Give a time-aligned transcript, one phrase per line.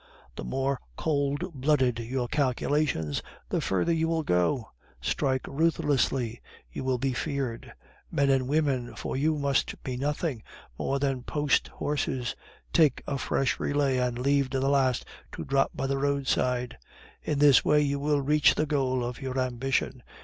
[0.35, 4.71] The more cold blooded your calculations, the further you will go.
[4.99, 7.71] Strike ruthlessly; you will be feared.
[8.11, 10.41] Men and women for you must be nothing
[10.79, 12.35] more than post horses;
[12.73, 16.79] take a fresh relay, and leave the last to drop by the roadside;
[17.21, 20.01] in this way you will reach the goal of your ambition.